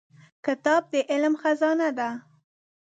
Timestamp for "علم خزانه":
1.11-1.89